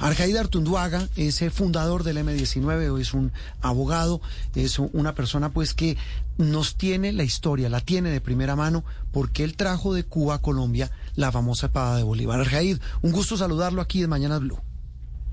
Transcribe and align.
Arcaída 0.00 0.40
Artunduaga 0.40 1.08
es 1.14 1.42
el 1.42 1.50
fundador 1.50 2.04
del 2.04 2.16
M19, 2.16 2.98
es 2.98 3.12
un 3.12 3.32
abogado, 3.60 4.22
es 4.54 4.78
una 4.78 5.14
persona 5.14 5.50
pues 5.50 5.74
que 5.74 5.98
nos 6.38 6.76
tiene 6.76 7.12
la 7.12 7.22
historia, 7.22 7.68
la 7.68 7.80
tiene 7.80 8.08
de 8.08 8.22
primera 8.22 8.56
mano, 8.56 8.82
porque 9.12 9.44
él 9.44 9.56
trajo 9.56 9.92
de 9.92 10.04
Cuba 10.04 10.36
a 10.36 10.42
Colombia 10.42 10.90
la 11.16 11.30
famosa 11.30 11.66
espada 11.66 11.98
de 11.98 12.02
Bolívar. 12.02 12.40
Arcaíd, 12.40 12.78
un 13.02 13.12
gusto 13.12 13.36
saludarlo 13.36 13.82
aquí 13.82 14.00
de 14.00 14.06
Mañana 14.06 14.38
Blue. 14.38 14.58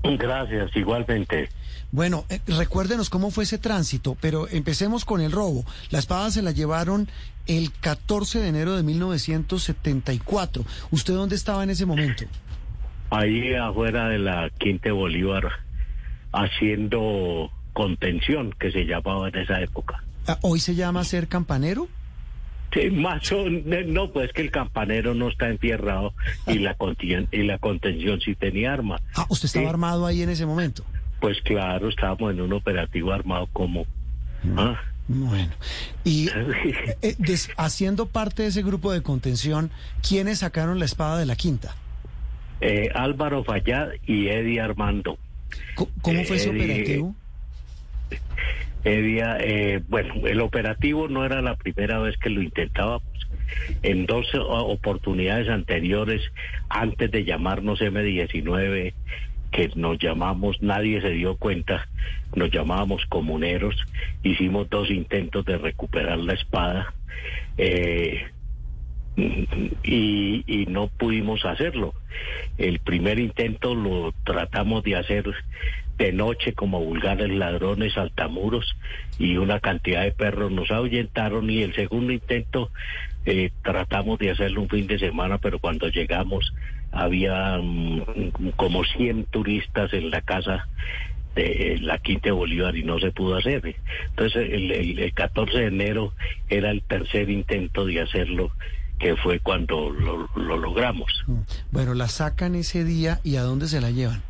Gracias, 0.02 0.70
igualmente. 0.76 1.48
Bueno, 1.90 2.26
eh, 2.28 2.40
recuérdenos 2.46 3.08
cómo 3.08 3.30
fue 3.30 3.44
ese 3.44 3.56
tránsito, 3.56 4.18
pero 4.20 4.48
empecemos 4.48 5.06
con 5.06 5.22
el 5.22 5.32
robo. 5.32 5.64
La 5.90 5.98
espada 5.98 6.30
se 6.30 6.42
la 6.42 6.50
llevaron 6.50 7.08
el 7.46 7.72
14 7.72 8.40
de 8.40 8.48
enero 8.48 8.76
de 8.76 8.82
1974. 8.82 10.64
¿Usted 10.90 11.14
dónde 11.14 11.36
estaba 11.36 11.64
en 11.64 11.70
ese 11.70 11.86
momento? 11.86 12.24
Ahí 13.10 13.54
afuera 13.54 14.08
de 14.08 14.18
la 14.18 14.50
Quinta 14.58 14.92
Bolívar, 14.92 15.48
haciendo 16.32 17.50
contención, 17.72 18.54
que 18.58 18.70
se 18.70 18.84
llamaba 18.84 19.28
en 19.28 19.36
esa 19.36 19.60
época. 19.60 20.02
Ah, 20.26 20.38
¿Hoy 20.42 20.60
se 20.60 20.74
llama 20.74 21.04
ser 21.04 21.28
campanero? 21.28 21.88
Sí, 22.72 22.90
más 22.90 23.32
o 23.32 23.48
no, 23.48 24.10
pues 24.12 24.30
que 24.32 24.42
el 24.42 24.50
campanero 24.50 25.14
no 25.14 25.28
está 25.28 25.48
entierrado 25.48 26.12
y 26.46 26.58
la 26.58 26.74
contención, 26.74 27.26
y 27.32 27.44
la 27.44 27.58
contención 27.58 28.20
sí 28.20 28.34
tenía 28.34 28.74
arma. 28.74 29.00
Ah, 29.14 29.26
¿usted 29.30 29.46
estaba 29.46 29.70
armado 29.70 30.04
ahí 30.04 30.20
en 30.20 30.28
ese 30.28 30.44
momento? 30.44 30.84
Pues 31.20 31.40
claro, 31.42 31.88
estábamos 31.88 32.32
en 32.32 32.42
un 32.42 32.52
operativo 32.52 33.12
armado 33.12 33.48
como... 33.52 33.86
Mm. 34.42 34.58
¿ah? 34.58 34.80
Bueno, 35.08 35.52
y 36.04 36.28
eh, 37.02 37.16
haciendo 37.56 38.06
parte 38.06 38.42
de 38.42 38.48
ese 38.48 38.62
grupo 38.62 38.92
de 38.92 39.02
contención, 39.02 39.70
¿quiénes 40.06 40.40
sacaron 40.40 40.78
la 40.78 40.84
espada 40.84 41.18
de 41.18 41.24
la 41.24 41.34
quinta? 41.34 41.74
Eh, 42.60 42.90
Álvaro 42.94 43.44
Fallad 43.44 43.90
y 44.06 44.28
Eddie 44.28 44.60
Armando. 44.60 45.18
¿Cómo, 45.74 46.24
fue 46.24 46.36
ese 46.36 46.50
operativo? 46.50 47.14
Eddie, 48.84 49.22
eh, 49.40 49.82
bueno, 49.88 50.26
el 50.26 50.40
operativo 50.40 51.08
no 51.08 51.24
era 51.24 51.42
la 51.42 51.56
primera 51.56 51.98
vez 51.98 52.16
que 52.16 52.30
lo 52.30 52.42
intentábamos. 52.42 53.02
En 53.82 54.06
dos 54.06 54.26
oportunidades 54.34 55.48
anteriores, 55.48 56.22
antes 56.68 57.10
de 57.10 57.24
llamarnos 57.24 57.80
M19, 57.80 58.92
que 59.50 59.70
nos 59.74 59.98
llamamos, 59.98 60.60
nadie 60.60 61.00
se 61.00 61.10
dio 61.10 61.36
cuenta, 61.36 61.88
nos 62.34 62.50
llamábamos 62.50 63.06
comuneros, 63.06 63.74
hicimos 64.22 64.68
dos 64.68 64.90
intentos 64.90 65.44
de 65.46 65.56
recuperar 65.56 66.18
la 66.18 66.34
espada 66.34 66.94
eh, 67.56 68.26
y, 69.18 70.44
y, 70.46 70.66
no 70.66 70.88
pudimos 70.88 71.44
hacerlo. 71.44 71.94
El 72.56 72.78
primer 72.78 73.18
intento 73.18 73.74
lo 73.74 74.12
tratamos 74.24 74.84
de 74.84 74.96
hacer 74.96 75.24
de 75.98 76.12
noche 76.12 76.52
como 76.52 76.80
vulgares 76.80 77.28
ladrones, 77.28 77.98
altamuros 77.98 78.76
y 79.18 79.36
una 79.36 79.58
cantidad 79.58 80.04
de 80.04 80.12
perros 80.12 80.52
nos 80.52 80.70
ahuyentaron 80.70 81.50
y 81.50 81.62
el 81.62 81.74
segundo 81.74 82.12
intento 82.12 82.70
eh, 83.26 83.50
tratamos 83.62 84.18
de 84.20 84.30
hacerlo 84.30 84.62
un 84.62 84.68
fin 84.68 84.86
de 84.86 84.98
semana, 84.98 85.38
pero 85.38 85.58
cuando 85.58 85.88
llegamos 85.88 86.54
había 86.92 87.58
mm, 87.60 88.52
como 88.56 88.84
100 88.84 89.24
turistas 89.24 89.92
en 89.92 90.10
la 90.10 90.22
casa 90.22 90.68
de 91.34 91.78
la 91.82 91.98
Quinta 91.98 92.26
de 92.26 92.32
Bolívar 92.32 92.76
y 92.76 92.84
no 92.84 92.98
se 93.00 93.10
pudo 93.10 93.36
hacer. 93.36 93.76
Entonces 94.10 94.48
el, 94.50 94.70
el, 94.70 95.12
14 95.12 95.58
de 95.58 95.66
enero 95.66 96.12
era 96.48 96.70
el 96.70 96.82
tercer 96.82 97.28
intento 97.28 97.84
de 97.84 98.00
hacerlo 98.00 98.52
que 98.98 99.16
fue 99.16 99.40
cuando 99.40 99.90
lo, 99.90 100.28
lo 100.34 100.56
logramos. 100.58 101.24
Mm. 101.26 101.40
Bueno, 101.70 101.94
la 101.94 102.08
sacan 102.08 102.54
ese 102.54 102.84
día 102.84 103.20
y 103.24 103.36
a 103.36 103.42
dónde 103.42 103.68
se 103.68 103.80
la 103.80 103.90
llevan? 103.90 104.22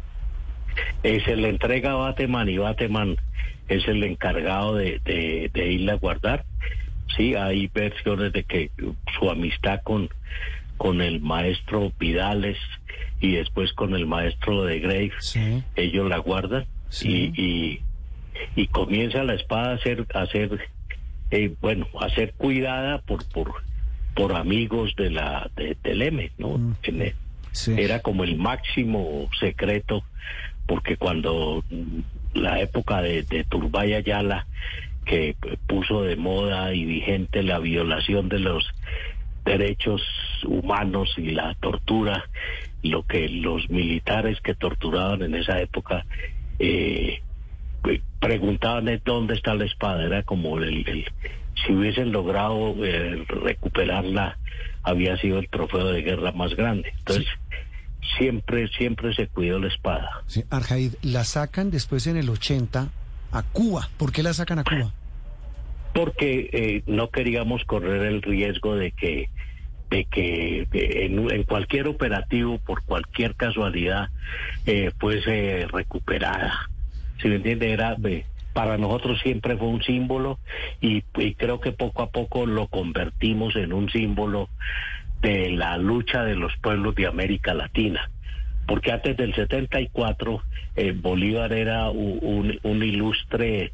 Eh, 1.02 1.20
se 1.24 1.36
le 1.36 1.48
entrega 1.48 1.92
a 1.92 1.94
Bateman 1.94 2.48
y 2.48 2.58
Bateman 2.58 3.16
es 3.68 3.86
el 3.88 4.02
encargado 4.04 4.74
de, 4.74 5.00
de, 5.04 5.50
de 5.52 5.72
irla 5.72 5.94
a 5.94 5.96
guardar. 5.96 6.44
Sí, 7.16 7.34
hay 7.34 7.68
versiones 7.68 8.32
de 8.32 8.44
que 8.44 8.70
su 9.18 9.30
amistad 9.30 9.80
con 9.82 10.08
con 10.78 11.02
el 11.02 11.20
maestro 11.20 11.92
Vidales 11.98 12.56
y 13.20 13.32
después 13.32 13.72
con 13.74 13.94
el 13.94 14.06
maestro 14.06 14.64
de 14.64 14.78
Graves, 14.78 15.36
ellos 15.76 16.08
la 16.08 16.18
guardan 16.18 16.66
y, 17.02 17.80
y, 18.54 18.66
comienza 18.68 19.24
la 19.24 19.34
espada 19.34 19.74
a 19.74 19.78
ser, 19.78 20.06
a 20.14 20.24
ser 20.26 20.68
eh, 21.32 21.52
bueno, 21.60 21.86
a 22.00 22.08
ser 22.10 22.32
cuidada 22.34 22.98
por, 22.98 23.28
por, 23.30 23.52
por 24.18 24.34
amigos 24.34 24.96
de 24.96 25.10
la, 25.10 25.48
de, 25.54 25.76
del 25.80 26.02
M, 26.02 26.32
¿no? 26.38 26.58
Mm. 26.58 26.74
Era 27.78 28.00
como 28.00 28.24
el 28.24 28.36
máximo 28.36 29.30
secreto, 29.38 30.02
porque 30.66 30.96
cuando 30.96 31.62
la 32.34 32.60
época 32.60 33.00
de, 33.00 33.22
de 33.22 33.44
Turbay 33.44 33.94
Ayala, 33.94 34.48
que 35.04 35.36
puso 35.68 36.02
de 36.02 36.16
moda 36.16 36.74
y 36.74 36.84
vigente 36.84 37.44
la 37.44 37.60
violación 37.60 38.28
de 38.28 38.40
los 38.40 38.68
derechos 39.44 40.02
humanos 40.44 41.14
y 41.16 41.30
la 41.30 41.54
tortura, 41.54 42.24
lo 42.82 43.04
que 43.04 43.28
los 43.28 43.70
militares 43.70 44.40
que 44.40 44.54
torturaban 44.54 45.22
en 45.22 45.36
esa 45.36 45.60
época 45.60 46.06
eh, 46.58 47.22
preguntaban 48.18 48.88
es 48.88 49.04
dónde 49.04 49.34
está 49.34 49.54
la 49.54 49.64
espada, 49.64 50.04
era 50.04 50.24
como 50.24 50.58
el, 50.58 51.06
si 51.64 51.72
hubiesen 51.72 52.12
logrado 52.12 52.74
eh, 52.84 53.24
recuperarla, 53.28 54.38
había 54.82 55.16
sido 55.18 55.38
el 55.38 55.48
trofeo 55.48 55.86
de 55.92 56.02
guerra 56.02 56.32
más 56.32 56.54
grande. 56.54 56.92
Entonces, 56.98 57.26
siempre, 58.16 58.68
siempre 58.68 59.14
se 59.14 59.26
cuidó 59.26 59.58
la 59.58 59.68
espada. 59.68 60.22
Sí, 60.26 60.44
Arjaid, 60.50 60.94
la 61.02 61.24
sacan 61.24 61.70
después 61.70 62.06
en 62.06 62.16
el 62.16 62.28
80 62.30 62.88
a 63.32 63.42
Cuba. 63.42 63.88
¿Por 63.96 64.12
qué 64.12 64.22
la 64.22 64.32
sacan 64.32 64.60
a 64.60 64.64
Cuba? 64.64 64.92
Porque 65.92 66.50
eh, 66.52 66.82
no 66.86 67.10
queríamos 67.10 67.64
correr 67.64 68.02
el 68.02 68.22
riesgo 68.22 68.76
de 68.76 68.92
que 68.92 69.30
de 69.90 70.04
que 70.04 70.68
en, 70.72 71.44
cualquier 71.44 71.88
operativo, 71.88 72.58
por 72.58 72.82
cualquier 72.84 73.34
casualidad, 73.36 74.10
eh, 74.66 74.90
fuese 74.98 75.66
recuperada. 75.72 76.68
Si 77.22 77.28
me 77.28 77.36
entiende, 77.36 77.72
era 77.72 77.96
para 78.58 78.76
nosotros 78.76 79.20
siempre 79.22 79.56
fue 79.56 79.68
un 79.68 79.84
símbolo 79.84 80.40
y, 80.80 81.02
creo 81.02 81.60
que 81.60 81.70
poco 81.70 82.02
a 82.02 82.10
poco 82.10 82.44
lo 82.44 82.66
convertimos 82.66 83.54
en 83.54 83.72
un 83.72 83.88
símbolo 83.88 84.48
de 85.22 85.50
la 85.50 85.78
lucha 85.78 86.24
de 86.24 86.34
los 86.34 86.56
pueblos 86.56 86.96
de 86.96 87.06
América 87.06 87.54
Latina. 87.54 88.10
Porque 88.66 88.90
antes 88.90 89.16
del 89.16 89.32
74, 89.32 90.42
eh, 90.74 90.90
Bolívar 90.90 91.52
era 91.52 91.88
un, 91.90 92.58
un 92.64 92.82
ilustre 92.82 93.70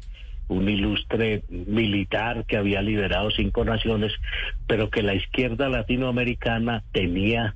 un 0.49 0.69
ilustre 0.69 1.41
militar 1.49 2.45
que 2.45 2.57
había 2.57 2.83
liberado 2.83 3.31
cinco 3.31 3.65
naciones, 3.65 4.13
pero 4.67 4.91
que 4.91 5.01
la 5.01 5.15
izquierda 5.15 5.67
latinoamericana 5.67 6.83
tenía 6.91 7.55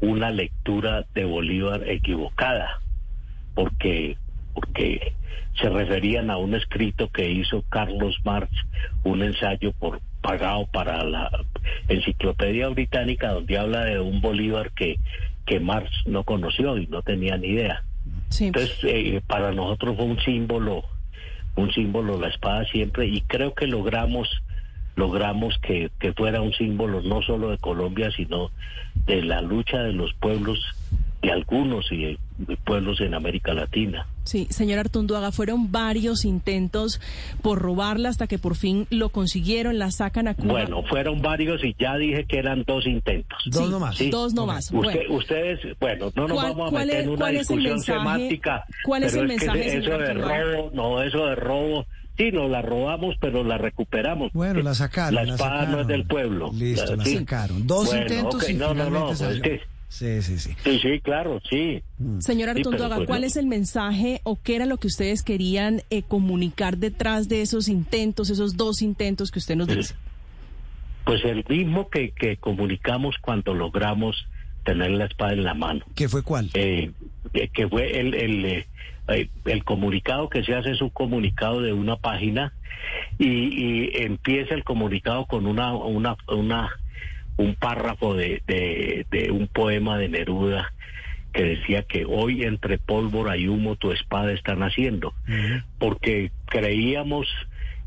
una 0.00 0.30
lectura 0.30 1.04
de 1.12 1.26
Bolívar 1.26 1.86
equivocada, 1.86 2.80
porque, 3.54 4.16
porque 4.54 5.14
se 5.60 5.68
referían 5.68 6.30
a 6.30 6.36
un 6.36 6.54
escrito 6.54 7.08
que 7.08 7.30
hizo 7.30 7.62
Carlos 7.68 8.16
Marx, 8.24 8.50
un 9.04 9.22
ensayo 9.22 9.72
por 9.72 10.00
pagado 10.22 10.66
para 10.66 11.02
la 11.04 11.30
enciclopedia 11.88 12.68
británica, 12.68 13.32
donde 13.32 13.58
habla 13.58 13.84
de 13.84 14.00
un 14.00 14.20
Bolívar 14.20 14.70
que, 14.72 14.98
que 15.46 15.60
Marx 15.60 15.90
no 16.06 16.24
conoció 16.24 16.78
y 16.78 16.86
no 16.86 17.02
tenía 17.02 17.36
ni 17.36 17.48
idea. 17.48 17.82
Entonces, 18.38 18.78
eh, 18.84 19.20
para 19.26 19.52
nosotros 19.52 19.96
fue 19.96 20.04
un 20.04 20.20
símbolo 20.20 20.84
un 21.56 21.70
símbolo 21.72 22.18
la 22.18 22.28
espada 22.28 22.64
siempre 22.66 23.06
y 23.06 23.20
creo 23.22 23.54
que 23.54 23.66
logramos 23.66 24.28
logramos 24.96 25.58
que, 25.58 25.90
que 25.98 26.12
fuera 26.12 26.40
un 26.40 26.52
símbolo 26.52 27.00
no 27.02 27.22
solo 27.22 27.50
de 27.50 27.58
Colombia 27.58 28.10
sino 28.16 28.50
de 29.06 29.22
la 29.22 29.40
lucha 29.40 29.82
de 29.82 29.92
los 29.92 30.12
pueblos 30.14 30.58
de 31.22 31.32
algunos 31.32 31.90
y 31.92 32.18
pueblos 32.64 33.00
en 33.00 33.14
América 33.14 33.54
Latina. 33.54 34.06
Sí, 34.24 34.46
señor 34.50 34.78
Artunduaga, 34.78 35.32
fueron 35.32 35.72
varios 35.72 36.24
intentos 36.24 37.00
por 37.42 37.58
robarla 37.58 38.08
hasta 38.08 38.26
que 38.26 38.38
por 38.38 38.54
fin 38.54 38.86
lo 38.90 39.08
consiguieron, 39.10 39.78
la 39.78 39.90
sacan 39.90 40.28
a 40.28 40.34
Cuba. 40.34 40.52
Bueno, 40.52 40.82
fueron 40.84 41.20
varios 41.22 41.64
y 41.64 41.74
ya 41.78 41.96
dije 41.96 42.24
que 42.24 42.38
eran 42.38 42.64
dos 42.66 42.86
intentos. 42.86 43.38
Dos 43.46 43.70
nomás. 43.70 43.98
Dos 44.10 44.34
nomás. 44.34 44.70
Ustedes, 45.08 45.60
bueno, 45.78 46.12
no 46.14 46.28
nos 46.28 46.36
vamos 46.36 46.72
a 46.72 46.78
meter 46.78 47.04
en 47.04 47.08
una 47.10 47.28
discusión 47.28 47.80
semántica. 47.80 48.64
¿Cuál 48.84 49.04
es 49.04 49.14
el 49.14 49.26
mensaje? 49.26 49.78
eso 49.78 49.98
de 49.98 50.14
robo, 50.14 50.70
no, 50.72 51.02
eso 51.02 51.26
de 51.26 51.34
robo. 51.34 51.86
Sí, 52.16 52.30
nos 52.32 52.50
la 52.50 52.60
robamos, 52.60 53.16
pero 53.18 53.42
la 53.44 53.56
recuperamos. 53.56 54.30
Bueno, 54.32 54.60
la 54.60 54.74
sacaron. 54.74 55.14
La 55.14 55.22
espada 55.22 55.66
no 55.66 55.80
es 55.80 55.86
del 55.86 56.04
pueblo. 56.04 56.50
Listo, 56.52 56.94
la, 56.94 57.04
sacaron. 57.04 57.66
Dos 57.66 57.94
intentos 57.94 58.48
y 58.48 58.54
no, 58.54 58.74
no, 58.74 58.90
no, 58.90 59.14
Sí, 59.90 60.22
sí, 60.22 60.38
sí. 60.38 60.54
Sí, 60.62 60.78
sí, 60.78 61.00
claro, 61.00 61.40
sí. 61.50 61.82
Mm. 61.98 62.20
Señor 62.20 62.48
Artondoga, 62.48 62.96
pues 62.96 63.08
¿cuál 63.08 63.24
es 63.24 63.36
el 63.36 63.46
mensaje 63.46 64.20
o 64.22 64.40
qué 64.40 64.54
era 64.54 64.64
lo 64.64 64.76
que 64.76 64.86
ustedes 64.86 65.24
querían 65.24 65.82
eh, 65.90 66.04
comunicar 66.04 66.78
detrás 66.78 67.28
de 67.28 67.42
esos 67.42 67.68
intentos, 67.68 68.30
esos 68.30 68.56
dos 68.56 68.82
intentos 68.82 69.32
que 69.32 69.40
usted 69.40 69.56
nos 69.56 69.66
dice? 69.66 69.96
Pues 71.04 71.24
el 71.24 71.44
mismo 71.48 71.90
que, 71.90 72.12
que 72.12 72.36
comunicamos 72.36 73.16
cuando 73.20 73.52
logramos 73.52 74.28
tener 74.64 74.92
la 74.92 75.06
espada 75.06 75.32
en 75.32 75.42
la 75.42 75.54
mano. 75.54 75.84
¿Qué 75.96 76.08
fue 76.08 76.22
cuál? 76.22 76.50
Eh, 76.54 76.92
que 77.52 77.68
fue 77.68 77.98
el, 77.98 78.14
el, 78.14 78.44
eh, 79.08 79.28
el, 79.44 79.64
comunicado 79.64 80.28
que 80.28 80.44
se 80.44 80.54
hace 80.54 80.70
es 80.70 80.80
un 80.80 80.90
comunicado 80.90 81.62
de 81.62 81.72
una 81.72 81.96
página 81.96 82.52
y, 83.18 83.90
empieza 84.04 84.54
el 84.54 84.62
comunicado 84.62 85.26
con 85.26 85.46
una, 85.46 85.74
una, 85.74 86.16
una 86.28 86.70
un 87.36 87.54
párrafo 87.54 88.14
de, 88.14 88.42
de, 88.46 89.30
un 89.30 89.48
poema 89.48 89.98
de 89.98 90.08
Neruda 90.08 90.72
que 91.32 91.44
decía 91.44 91.82
que 91.84 92.04
hoy 92.04 92.42
entre 92.42 92.78
pólvora 92.78 93.36
y 93.36 93.48
humo 93.48 93.76
tu 93.76 93.92
espada 93.92 94.32
está 94.32 94.56
naciendo, 94.56 95.14
porque 95.78 96.32
creíamos 96.46 97.28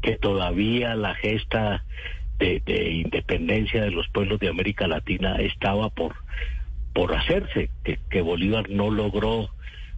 que 0.02 0.18
todavía 0.18 0.96
la 0.96 1.16
gesta 1.16 1.84
de, 2.40 2.92
independencia 2.92 3.82
de 3.82 3.92
los 3.92 4.08
pueblos 4.10 4.40
de 4.40 4.50
América 4.50 4.88
Latina 4.88 5.36
estaba 5.38 5.90
por, 5.90 6.16
por 6.94 7.16
hacerse, 7.16 7.70
que, 7.84 8.22
Bolívar 8.22 8.70
no 8.70 8.90
logró 8.90 9.50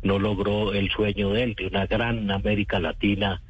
no 0.03 0.19
logró 0.19 0.71
el 0.73 0.91
sueño 0.91 1.31
de 1.31 1.41
él, 1.41 1.55
de 1.55 1.65
una 1.65 1.87
gran 1.87 2.29
América 2.29 2.79
Latina 2.79 3.41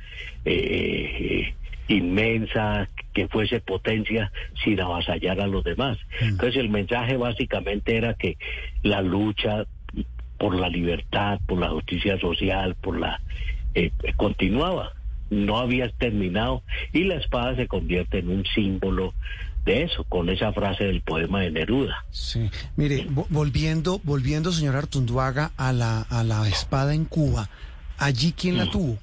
eh, 0.45 1.53
inmensa, 1.89 2.87
que 3.15 3.27
fuese 3.27 3.61
potencia 3.61 4.31
sin 4.63 4.79
avasallar 4.79 5.41
a 5.41 5.47
los 5.47 5.63
demás. 5.63 5.97
Mm. 6.21 6.25
Entonces 6.25 6.57
el 6.57 6.69
mensaje 6.69 7.17
básicamente 7.17 7.97
era 7.97 8.13
que 8.13 8.37
la 8.83 9.01
lucha 9.01 9.65
por 10.37 10.53
la 10.53 10.69
libertad, 10.69 11.39
por 11.47 11.59
la 11.59 11.69
justicia 11.69 12.19
social, 12.19 12.75
por 12.75 12.99
la 12.99 13.19
eh, 13.73 13.91
continuaba 14.17 14.93
no 15.29 15.57
habías 15.57 15.93
terminado 15.95 16.61
y 16.93 17.03
la 17.05 17.15
espada 17.15 17.55
se 17.55 17.67
convierte 17.67 18.19
en 18.19 18.29
un 18.29 18.45
símbolo 18.53 19.13
de 19.65 19.83
eso, 19.83 20.03
con 20.03 20.29
esa 20.29 20.53
frase 20.53 20.83
del 20.83 21.01
poema 21.01 21.41
de 21.41 21.49
Neruda. 21.49 22.05
Sí, 22.11 22.51
mire, 22.75 23.07
volviendo, 23.09 23.99
volviendo, 24.03 24.51
señor 24.51 24.75
Artunduaga, 24.75 25.53
a 25.57 25.73
la, 25.73 26.01
a 26.01 26.23
la 26.23 26.47
espada 26.47 26.93
en 26.93 27.05
Cuba, 27.05 27.49
¿allí 27.97 28.31
quién 28.33 28.57
la 28.57 28.65
mm. 28.65 28.71
tuvo? 28.71 28.99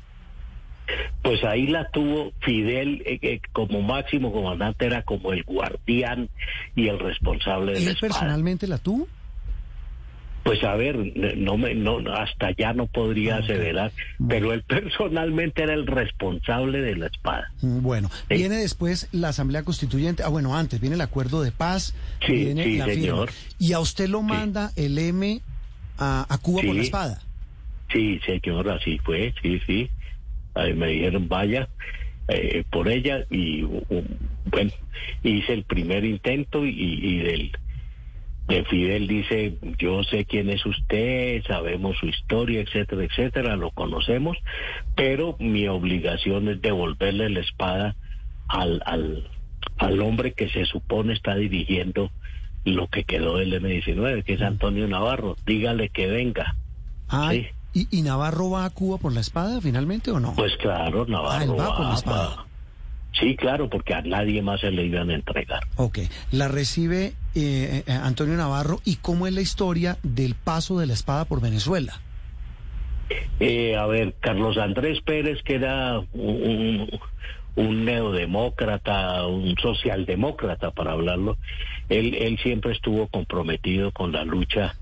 Pues 1.22 1.44
ahí 1.44 1.68
la 1.68 1.88
tuvo 1.90 2.32
Fidel 2.40 3.02
eh, 3.06 3.18
eh, 3.22 3.40
como 3.52 3.80
máximo 3.80 4.32
comandante, 4.32 4.86
era 4.86 5.02
como 5.02 5.32
el 5.32 5.44
guardián 5.44 6.28
y 6.74 6.88
el 6.88 6.98
responsable 6.98 7.72
de 7.74 7.80
la 7.80 7.90
espada. 7.92 7.92
¿Él 7.92 7.98
personalmente 8.00 8.66
la 8.66 8.78
tuvo? 8.78 9.08
Pues 10.42 10.64
a 10.64 10.74
ver, 10.74 10.96
no 11.36 11.56
me, 11.56 11.74
no, 11.74 11.98
hasta 12.12 12.50
ya 12.50 12.72
no 12.72 12.88
podría 12.88 13.36
aseverar, 13.36 13.92
pero 14.28 14.52
él 14.52 14.64
personalmente 14.64 15.62
era 15.62 15.72
el 15.72 15.86
responsable 15.86 16.80
de 16.80 16.96
la 16.96 17.06
espada. 17.06 17.52
Mm, 17.60 17.80
bueno, 17.80 18.10
viene 18.28 18.56
después 18.56 19.08
la 19.12 19.28
Asamblea 19.28 19.62
Constituyente, 19.62 20.24
ah 20.24 20.28
bueno, 20.28 20.56
antes 20.56 20.80
viene 20.80 20.96
el 20.96 21.00
acuerdo 21.00 21.42
de 21.42 21.52
paz, 21.52 21.94
viene 22.26 22.76
la 22.76 22.86
señor. 22.86 23.30
y 23.60 23.72
a 23.72 23.78
usted 23.78 24.08
lo 24.08 24.22
manda 24.22 24.72
el 24.74 24.98
M 24.98 25.40
a, 25.98 26.38
Cuba 26.42 26.62
por 26.62 26.74
la 26.74 26.82
espada. 26.82 27.22
Sí, 27.92 28.18
señor, 28.26 28.68
así 28.68 28.98
fue, 28.98 29.32
sí, 29.42 29.60
sí. 29.64 29.90
Ahí 30.54 30.74
me 30.74 30.88
dijeron, 30.88 31.28
vaya, 31.28 31.68
eh, 32.28 32.64
por 32.70 32.88
ella 32.88 33.24
y 33.30 33.62
bueno, 33.62 34.70
hice 35.22 35.52
el 35.52 35.64
primer 35.64 36.04
intento 36.04 36.64
y, 36.64 36.70
y 36.70 37.18
del 37.18 37.52
de 38.48 38.64
Fidel 38.64 39.06
dice, 39.06 39.56
yo 39.78 40.02
sé 40.02 40.24
quién 40.24 40.50
es 40.50 40.66
usted, 40.66 41.42
sabemos 41.44 41.96
su 41.98 42.06
historia, 42.06 42.60
etcétera, 42.60 43.04
etcétera, 43.04 43.56
lo 43.56 43.70
conocemos, 43.70 44.36
pero 44.96 45.36
mi 45.38 45.68
obligación 45.68 46.48
es 46.48 46.60
devolverle 46.60 47.30
la 47.30 47.40
espada 47.40 47.96
al, 48.48 48.82
al, 48.84 49.28
al 49.78 50.00
hombre 50.02 50.32
que 50.32 50.48
se 50.48 50.64
supone 50.66 51.12
está 51.12 51.36
dirigiendo 51.36 52.10
lo 52.64 52.88
que 52.88 53.04
quedó 53.04 53.38
del 53.38 53.54
M-19, 53.54 54.24
que 54.24 54.34
es 54.34 54.42
Antonio 54.42 54.86
Navarro. 54.88 55.36
Dígale 55.46 55.88
que 55.88 56.06
venga. 56.08 56.56
Ah, 57.08 57.32
¿y, 57.74 58.02
Navarro 58.02 58.50
va 58.50 58.64
a 58.64 58.70
Cuba 58.70 58.98
por 58.98 59.12
la 59.12 59.20
espada 59.20 59.60
finalmente 59.60 60.10
o 60.10 60.20
no? 60.20 60.34
Pues 60.34 60.56
claro, 60.56 61.06
Navarro 61.06 61.56
ah, 61.60 61.68
va, 61.68 61.76
por 61.76 61.86
la 61.86 61.94
espada. 61.94 62.46
Sí, 63.18 63.36
claro, 63.36 63.68
porque 63.68 63.94
a 63.94 64.02
nadie 64.02 64.40
más 64.42 64.60
se 64.60 64.70
le 64.70 64.84
iban 64.84 65.10
a 65.10 65.14
entregar. 65.14 65.62
Ok, 65.76 65.98
la 66.30 66.48
recibe 66.48 67.12
eh, 67.34 67.82
eh, 67.86 67.92
Antonio 67.92 68.36
Navarro 68.36 68.80
y 68.84 68.96
cómo 68.96 69.26
es 69.26 69.34
la 69.34 69.42
historia 69.42 69.98
del 70.02 70.34
paso 70.34 70.78
de 70.78 70.86
la 70.86 70.94
espada 70.94 71.26
por 71.26 71.40
Venezuela. 71.40 72.00
Eh, 73.40 73.76
a 73.76 73.86
ver, 73.86 74.14
Carlos 74.20 74.56
Andrés 74.56 75.00
Pérez, 75.02 75.42
que 75.42 75.56
era 75.56 75.98
un, 75.98 76.88
un, 77.56 77.84
neodemócrata, 77.84 79.26
un 79.26 79.56
socialdemócrata, 79.60 80.70
para 80.70 80.92
hablarlo, 80.92 81.36
él, 81.90 82.14
él 82.14 82.38
siempre 82.42 82.72
estuvo 82.72 83.08
comprometido 83.08 83.92
con 83.92 84.12
la 84.12 84.24
lucha 84.24 84.76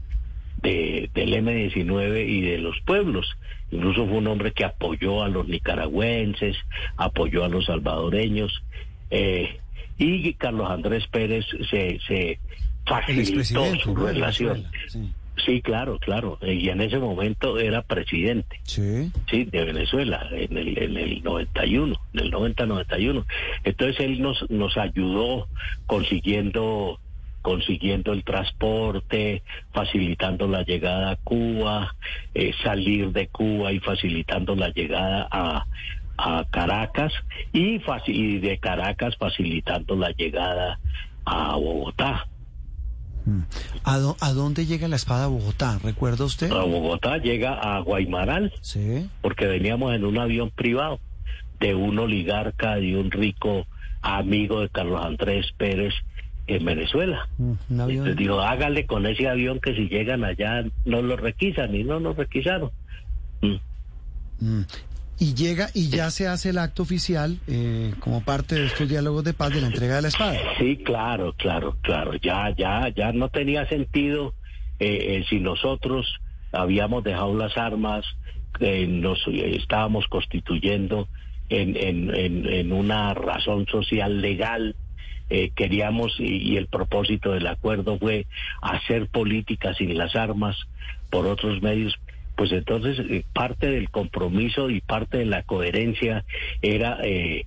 de, 0.62 1.10
del 1.14 1.34
M-19 1.34 2.28
y 2.28 2.40
de 2.42 2.58
los 2.58 2.78
pueblos. 2.80 3.26
Incluso 3.70 4.06
fue 4.06 4.18
un 4.18 4.26
hombre 4.26 4.52
que 4.52 4.64
apoyó 4.64 5.22
a 5.22 5.28
los 5.28 5.46
nicaragüenses, 5.46 6.56
apoyó 6.96 7.44
a 7.44 7.48
los 7.48 7.66
salvadoreños. 7.66 8.62
Eh, 9.10 9.60
y 9.98 10.32
Carlos 10.34 10.70
Andrés 10.70 11.06
Pérez 11.08 11.44
se, 11.70 12.00
se 12.06 12.38
facilitó 12.86 13.76
su 13.76 13.94
relación. 13.94 14.66
Sí. 15.44 15.62
claro, 15.62 15.98
claro. 15.98 16.38
Y 16.42 16.68
en 16.68 16.80
ese 16.80 16.98
momento 16.98 17.58
era 17.58 17.82
presidente. 17.82 18.60
Sí. 18.62 19.10
Sí, 19.30 19.44
de 19.44 19.64
Venezuela, 19.64 20.28
en 20.32 20.56
el, 20.56 20.78
en 20.78 20.96
el 20.96 21.22
91, 21.22 21.96
en 22.14 22.20
el 22.20 22.32
90-91. 22.32 23.24
Entonces 23.64 24.00
él 24.00 24.20
nos, 24.20 24.50
nos 24.50 24.76
ayudó 24.76 25.48
consiguiendo 25.86 26.98
consiguiendo 27.42 28.12
el 28.12 28.24
transporte, 28.24 29.42
facilitando 29.72 30.46
la 30.46 30.62
llegada 30.62 31.12
a 31.12 31.16
Cuba, 31.16 31.94
eh, 32.34 32.52
salir 32.62 33.12
de 33.12 33.28
Cuba 33.28 33.72
y 33.72 33.80
facilitando 33.80 34.54
la 34.54 34.68
llegada 34.70 35.26
a, 35.30 35.66
a 36.18 36.44
Caracas 36.50 37.12
y, 37.52 37.80
y 38.06 38.38
de 38.38 38.58
Caracas 38.58 39.16
facilitando 39.18 39.96
la 39.96 40.10
llegada 40.10 40.78
a 41.24 41.56
Bogotá. 41.56 42.26
Mm. 43.24 43.42
¿A, 43.84 43.94
¿A, 44.20 44.32
dónde 44.32 44.66
llega 44.66 44.88
la 44.88 44.96
espada 44.96 45.24
a 45.24 45.28
Bogotá? 45.28 45.78
¿Recuerda 45.82 46.24
usted? 46.24 46.50
A 46.50 46.64
Bogotá 46.64 47.18
llega 47.18 47.54
a 47.54 47.80
Guaymaral, 47.80 48.52
sí. 48.60 49.08
porque 49.20 49.46
veníamos 49.46 49.94
en 49.94 50.04
un 50.04 50.18
avión 50.18 50.50
privado 50.50 51.00
de 51.58 51.74
un 51.74 51.98
oligarca, 51.98 52.76
de 52.76 52.96
un 52.96 53.10
rico 53.10 53.66
amigo 54.02 54.60
de 54.60 54.70
Carlos 54.70 55.04
Andrés 55.04 55.52
Pérez, 55.56 55.92
en 56.46 56.64
Venezuela. 56.64 57.28
Mm, 57.38 57.52
Entonces 57.70 58.16
digo, 58.16 58.40
hágale 58.40 58.86
con 58.86 59.06
ese 59.06 59.28
avión 59.28 59.60
que 59.60 59.74
si 59.74 59.88
llegan 59.88 60.24
allá 60.24 60.64
no 60.84 61.02
lo 61.02 61.16
requisan 61.16 61.74
y 61.74 61.84
no 61.84 62.00
lo 62.00 62.12
requisaron. 62.12 62.70
Mm. 63.42 63.56
Mm. 64.40 64.64
Y 65.18 65.34
llega 65.34 65.68
y 65.74 65.90
ya 65.90 66.10
se 66.10 66.26
hace 66.26 66.48
el 66.48 66.56
acto 66.58 66.82
oficial 66.82 67.38
eh, 67.46 67.92
como 68.00 68.22
parte 68.24 68.54
de 68.54 68.64
estos 68.66 68.88
diálogos 68.88 69.22
de 69.22 69.34
paz 69.34 69.52
de 69.52 69.60
la 69.60 69.66
entrega 69.66 69.96
de 69.96 70.02
la 70.02 70.08
espada. 70.08 70.38
Sí, 70.58 70.78
claro, 70.78 71.34
claro, 71.34 71.76
claro. 71.82 72.14
Ya, 72.22 72.54
ya, 72.56 72.88
ya 72.88 73.12
no 73.12 73.28
tenía 73.28 73.68
sentido 73.68 74.32
eh, 74.78 75.18
eh, 75.18 75.24
si 75.28 75.38
nosotros 75.38 76.06
habíamos 76.52 77.04
dejado 77.04 77.34
las 77.36 77.56
armas, 77.58 78.04
nos 78.60 79.18
estábamos 79.28 80.06
constituyendo 80.08 81.06
en, 81.50 81.76
en, 81.76 82.14
en, 82.14 82.46
en 82.46 82.72
una 82.72 83.12
razón 83.14 83.66
social 83.66 84.20
legal 84.20 84.74
eh, 85.30 85.50
queríamos 85.54 86.18
y, 86.18 86.56
el 86.56 86.66
propósito 86.66 87.32
del 87.32 87.46
acuerdo 87.46 87.98
fue 87.98 88.26
hacer 88.60 89.06
política 89.06 89.74
sin 89.74 89.96
las 89.96 90.16
armas 90.16 90.56
por 91.08 91.26
otros 91.26 91.62
medios 91.62 91.94
pues 92.34 92.50
entonces 92.52 92.98
eh, 92.98 93.24
parte 93.32 93.70
del 93.70 93.90
compromiso 93.90 94.70
y 94.70 94.80
parte 94.80 95.18
de 95.18 95.26
la 95.26 95.42
coherencia 95.44 96.24
era 96.62 96.98
eh, 97.04 97.44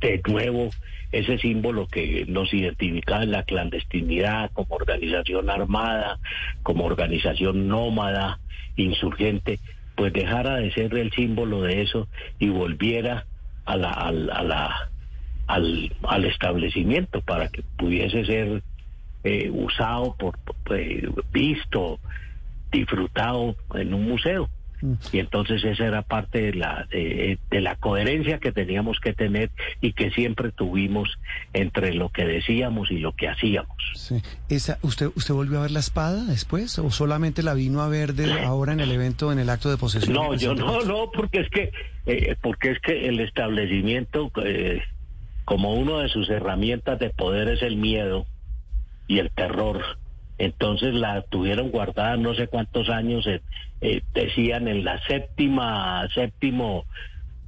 de 0.00 0.22
nuevo 0.26 0.70
ese 1.12 1.38
símbolo 1.38 1.86
que 1.86 2.24
nos 2.28 2.52
identificaba 2.54 3.24
en 3.24 3.32
la 3.32 3.42
clandestinidad 3.42 4.50
como 4.52 4.76
organización 4.76 5.50
armada, 5.50 6.18
como 6.62 6.84
organización 6.84 7.68
nómada, 7.68 8.38
insurgente, 8.76 9.58
pues 9.96 10.12
dejara 10.12 10.56
de 10.56 10.70
ser 10.72 10.94
el 10.94 11.10
símbolo 11.12 11.62
de 11.62 11.82
eso 11.82 12.08
y 12.38 12.48
volviera 12.48 13.26
a 13.64 13.76
la, 13.76 13.90
a 13.90 14.12
la 14.12 14.90
al, 15.48 15.92
al 16.04 16.24
establecimiento 16.26 17.20
para 17.22 17.48
que 17.48 17.62
pudiese 17.76 18.24
ser 18.24 18.62
eh, 19.24 19.50
usado, 19.50 20.14
por, 20.16 20.38
eh, 20.76 21.08
visto, 21.32 21.98
disfrutado 22.70 23.56
en 23.74 23.94
un 23.94 24.08
museo. 24.08 24.48
Mm. 24.80 24.92
Y 25.10 25.18
entonces 25.18 25.64
esa 25.64 25.86
era 25.86 26.02
parte 26.02 26.40
de 26.40 26.54
la, 26.54 26.86
de, 26.90 27.38
la 27.50 27.74
coherencia 27.76 28.38
que 28.38 28.52
teníamos 28.52 29.00
que 29.00 29.12
tener 29.12 29.50
y 29.80 29.92
que 29.94 30.10
siempre 30.12 30.52
tuvimos 30.52 31.18
entre 31.52 31.94
lo 31.94 32.10
que 32.10 32.24
decíamos 32.26 32.92
y 32.92 32.98
lo 32.98 33.12
que 33.12 33.28
hacíamos. 33.28 33.76
Esa, 34.48 34.78
¿usted, 34.82 35.08
¿Usted 35.16 35.34
volvió 35.34 35.58
a 35.58 35.62
ver 35.62 35.72
la 35.72 35.80
espada 35.80 36.24
después 36.24 36.78
o 36.78 36.90
solamente 36.90 37.42
la 37.42 37.54
vino 37.54 37.80
a 37.80 37.88
ver 37.88 38.14
de 38.14 38.40
ahora 38.44 38.74
en 38.74 38.80
el 38.80 38.92
evento, 38.92 39.32
en 39.32 39.40
el 39.40 39.50
acto 39.50 39.70
de 39.70 39.78
posesión? 39.78 40.14
No, 40.14 40.34
yo 40.34 40.54
no, 40.54 40.82
no, 40.82 41.10
porque 41.10 41.40
es 41.40 41.48
que, 41.48 41.72
eh, 42.06 42.36
porque 42.40 42.70
es 42.70 42.78
que 42.80 43.08
el 43.08 43.18
establecimiento 43.18 44.30
como 45.48 45.72
una 45.72 46.02
de 46.02 46.10
sus 46.10 46.28
herramientas 46.28 46.98
de 46.98 47.08
poder 47.08 47.48
es 47.48 47.62
el 47.62 47.78
miedo 47.78 48.26
y 49.06 49.18
el 49.18 49.30
terror, 49.30 49.82
Entonces 50.36 50.92
la 50.92 51.22
tuvieron 51.22 51.70
guardada 51.70 52.18
no 52.18 52.34
sé 52.34 52.48
cuántos 52.48 52.90
años, 52.90 53.26
eh, 53.26 54.02
decían 54.12 54.68
en 54.68 54.84
la 54.84 55.02
séptima, 55.06 56.06
séptimo 56.14 56.84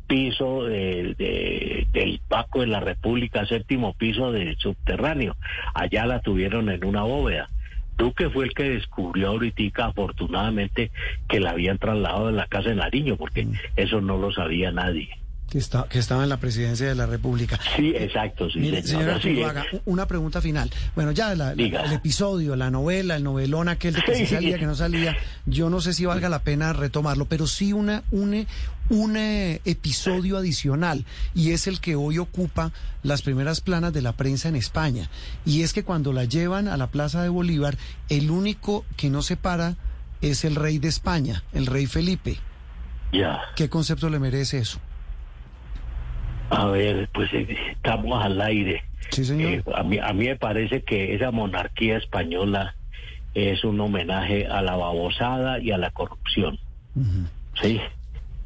piso 0.06 0.64
del 0.64 2.20
Banco 2.26 2.60
de 2.60 2.68
la 2.68 2.80
República, 2.80 3.44
séptimo 3.44 3.92
piso 3.92 4.32
del 4.32 4.56
subterráneo. 4.56 5.36
Allá 5.74 6.06
la 6.06 6.20
tuvieron 6.20 6.70
en 6.70 6.82
una 6.86 7.02
bóveda. 7.02 7.50
Duque 7.98 8.30
fue 8.30 8.46
el 8.46 8.54
que 8.54 8.70
descubrió 8.70 9.28
ahorita, 9.28 9.84
afortunadamente, 9.84 10.90
que 11.28 11.38
la 11.38 11.50
habían 11.50 11.76
trasladado 11.76 12.28
de 12.28 12.32
la 12.32 12.46
casa 12.46 12.70
de 12.70 12.76
Nariño, 12.76 13.16
porque 13.16 13.44
mm. 13.44 13.52
eso 13.76 14.00
no 14.00 14.16
lo 14.16 14.32
sabía 14.32 14.72
nadie. 14.72 15.10
Que, 15.50 15.58
está, 15.58 15.88
que 15.88 15.98
estaba 15.98 16.22
en 16.22 16.28
la 16.28 16.36
presidencia 16.38 16.86
de 16.86 16.94
la 16.94 17.06
República. 17.06 17.58
Sí, 17.76 17.92
exacto. 17.96 18.48
Sí, 18.48 18.60
Mire, 18.60 18.84
señora 18.84 19.20
una 19.84 20.06
pregunta 20.06 20.40
final. 20.40 20.70
Bueno, 20.94 21.10
ya 21.10 21.32
el 21.32 21.92
episodio, 21.92 22.54
la 22.54 22.70
novela, 22.70 23.16
el 23.16 23.24
novelón 23.24 23.68
aquel 23.68 23.94
de 23.94 24.02
que 24.02 24.14
sí 24.14 24.26
salía, 24.26 24.58
que 24.58 24.66
no 24.66 24.76
salía, 24.76 25.16
yo 25.46 25.68
no 25.68 25.80
sé 25.80 25.92
si 25.92 26.06
valga 26.06 26.28
la 26.28 26.44
pena 26.44 26.72
retomarlo, 26.72 27.24
pero 27.24 27.48
sí 27.48 27.72
una, 27.72 28.04
une, 28.12 28.46
un 28.90 29.16
episodio 29.16 30.38
adicional, 30.38 31.04
y 31.34 31.50
es 31.50 31.66
el 31.66 31.80
que 31.80 31.96
hoy 31.96 32.18
ocupa 32.18 32.72
las 33.02 33.22
primeras 33.22 33.60
planas 33.60 33.92
de 33.92 34.02
la 34.02 34.12
prensa 34.12 34.48
en 34.48 34.54
España. 34.54 35.10
Y 35.44 35.62
es 35.62 35.72
que 35.72 35.82
cuando 35.82 36.12
la 36.12 36.26
llevan 36.26 36.68
a 36.68 36.76
la 36.76 36.86
Plaza 36.88 37.22
de 37.22 37.28
Bolívar, 37.28 37.76
el 38.08 38.30
único 38.30 38.84
que 38.96 39.10
no 39.10 39.22
se 39.22 39.36
para 39.36 39.76
es 40.20 40.44
el 40.44 40.54
rey 40.54 40.78
de 40.78 40.88
España, 40.88 41.42
el 41.52 41.66
rey 41.66 41.86
Felipe. 41.86 42.38
Ya. 43.12 43.40
¿Qué 43.56 43.68
concepto 43.68 44.08
le 44.08 44.20
merece 44.20 44.58
eso? 44.58 44.78
A 46.50 46.66
ver, 46.66 47.08
pues 47.12 47.32
eh, 47.32 47.56
estamos 47.72 48.22
al 48.22 48.40
aire. 48.40 48.82
Sí, 49.10 49.24
señor. 49.24 49.52
Eh, 49.52 49.62
a, 49.74 49.82
mí, 49.82 49.98
a 49.98 50.12
mí 50.12 50.26
me 50.26 50.36
parece 50.36 50.82
que 50.82 51.14
esa 51.14 51.30
monarquía 51.30 51.96
española 51.96 52.74
es 53.34 53.64
un 53.64 53.80
homenaje 53.80 54.46
a 54.46 54.60
la 54.62 54.76
babosada 54.76 55.60
y 55.60 55.70
a 55.70 55.78
la 55.78 55.90
corrupción. 55.90 56.58
Sí. 57.60 57.80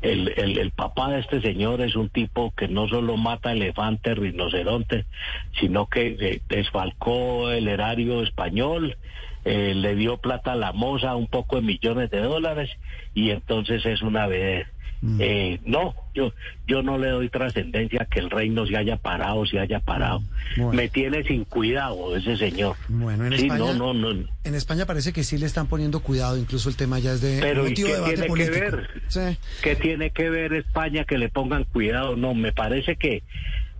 El, 0.03 0.35
el, 0.37 0.59
el, 0.59 0.71
papá 0.71 1.11
de 1.11 1.21
este 1.21 1.41
señor 1.41 1.81
es 1.81 1.97
un 1.97 2.11
tipo 2.11 2.53
que 2.55 2.69
no 2.69 2.87
solo 2.89 3.17
mata 3.17 3.53
elefantes, 3.53 4.19
rinocerontes, 4.19 5.07
sino 5.59 5.87
que 5.87 6.17
eh, 6.21 6.43
desfalcó 6.47 7.51
el 7.51 7.69
erario 7.69 8.23
español, 8.23 8.99
le 9.45 9.95
dio 9.95 10.17
plata 10.19 10.53
a 10.53 10.57
la 10.57 10.73
moza, 10.73 11.17
un 11.17 11.27
poco 11.27 11.57
de 11.57 11.63
millones 11.63 12.11
de 12.11 12.21
dólares, 12.21 12.71
y 13.15 13.31
entonces 13.31 13.85
es 13.85 14.03
una 14.03 14.27
vez 14.27 14.67
Mm. 15.05 15.19
Eh, 15.21 15.61
no, 15.67 15.95
yo, 16.15 16.33
yo 16.67 16.83
no 16.83 16.97
le 16.97 17.11
doy 17.11 17.29
trascendencia 17.29 18.03
a 18.03 18.05
que 18.07 18.21
el 18.21 18.31
reino 18.31 18.67
se 18.67 18.75
haya 18.75 18.97
parado, 18.97 19.45
se 19.45 19.59
haya 19.59 19.79
parado. 19.81 20.23
Me 20.73 20.89
tiene 20.89 21.23
sin 21.25 21.45
cuidado 21.45 22.17
ese 22.17 22.39
señor. 22.39 22.77
Bueno, 22.89 23.27
en 23.27 23.35
España, 23.35 23.75
no, 23.75 23.93
no, 23.93 24.11
en 24.13 24.55
España 24.55 24.87
parece 24.87 25.13
que 25.13 25.23
sí 25.23 25.37
le 25.37 25.45
están 25.45 25.67
poniendo 25.67 26.01
cuidado, 26.01 26.39
incluso 26.39 26.71
el 26.71 26.77
tema 26.77 27.01
ya 27.01 27.13
es 27.13 27.21
de 27.21 27.39
Pero 27.39 27.69
¿y 27.69 27.75
qué 27.75 27.85
tiene 27.85 28.27
que 28.35 28.51
ver? 28.51 28.89
¿Qué 29.63 29.77
tiene 29.77 30.11
que 30.11 30.31
ver 30.31 30.55
España 30.55 31.05
que 31.05 31.19
le 31.19 31.29
pongan 31.29 31.65
cuidado? 31.65 32.17
No, 32.17 32.33
me 32.33 32.53
parece 32.53 32.97
que 32.97 33.23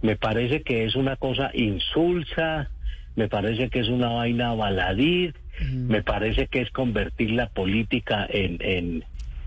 me 0.03 0.17
parece 0.17 0.63
que 0.63 0.85
es 0.85 0.95
una 0.95 1.17
cosa 1.17 1.51
insulsa, 1.55 2.69
me 3.17 3.29
parece 3.29 3.71
que 3.71 3.81
es 3.81 3.89
una 3.89 4.11
vaina 4.11 4.53
baladí, 4.53 5.33
me 5.63 6.03
parece 6.03 6.47
que 6.49 6.61
es 6.61 6.71
convertir 6.71 7.31
la 7.31 7.49
política 7.49 8.27
en, 8.29 8.59
en, 8.61 9.05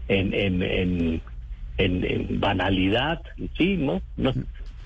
en, 0.07 0.33
en 0.63 1.21
en, 1.77 2.39
banalidad, 2.39 3.21
sí, 3.57 3.77
¿no? 3.77 4.01
no 4.17 4.33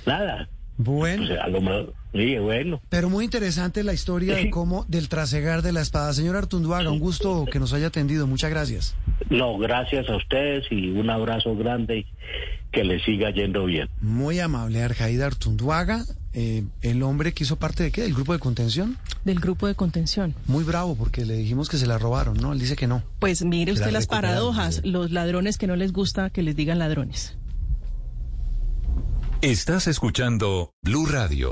nada. 0.05 0.49
Bueno. 0.77 1.27
sí, 2.13 2.37
bueno. 2.37 2.81
Pero 2.89 3.09
muy 3.09 3.25
interesante 3.25 3.83
la 3.83 3.93
historia 3.93 4.35
de 4.35 4.49
cómo, 4.49 4.85
del 4.87 5.09
trasegar 5.09 5.61
de 5.61 5.71
la 5.71 5.81
espada. 5.81 6.13
Señor 6.13 6.35
Artunduaga, 6.35 6.89
un 6.89 6.99
gusto 6.99 7.45
que 7.45 7.59
nos 7.59 7.73
haya 7.73 7.87
atendido. 7.87 8.25
Muchas 8.25 8.49
gracias. 8.49 8.95
No, 9.29 9.57
gracias 9.57 10.09
a 10.09 10.15
ustedes 10.15 10.65
y 10.71 10.89
un 10.89 11.09
abrazo 11.09 11.55
grande 11.55 11.99
y 11.99 12.05
que 12.71 12.83
le 12.83 13.03
siga 13.03 13.31
yendo 13.31 13.65
bien. 13.65 13.89
Muy 14.01 14.39
amable, 14.39 14.81
Arjaida 14.81 15.25
Artunduaga, 15.25 16.03
eh, 16.33 16.63
el 16.81 17.03
hombre 17.03 17.33
que 17.33 17.43
hizo 17.43 17.57
parte 17.57 17.83
de 17.83 17.91
qué, 17.91 18.01
del 18.01 18.13
grupo 18.13 18.33
de 18.33 18.39
contención. 18.39 18.97
Del 19.25 19.39
grupo 19.39 19.67
de 19.67 19.75
contención. 19.75 20.33
Muy 20.47 20.63
bravo 20.63 20.95
porque 20.95 21.25
le 21.25 21.35
dijimos 21.35 21.69
que 21.69 21.77
se 21.77 21.85
la 21.85 21.97
robaron, 21.97 22.37
¿no? 22.37 22.53
Él 22.53 22.59
dice 22.59 22.75
que 22.75 22.87
no. 22.87 23.03
Pues 23.19 23.43
mire 23.43 23.73
usted 23.73 23.91
las 23.91 24.07
paradojas, 24.07 24.81
los 24.83 25.11
ladrones 25.11 25.57
que 25.57 25.67
no 25.67 25.75
les 25.75 25.91
gusta 25.91 26.29
que 26.29 26.41
les 26.41 26.55
digan 26.55 26.79
ladrones. 26.79 27.37
Estás 29.41 29.87
escuchando 29.87 30.75
Blue 30.83 31.07
Radio. 31.07 31.49